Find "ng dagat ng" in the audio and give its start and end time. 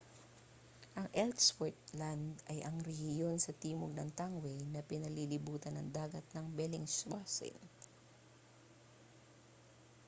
5.77-6.45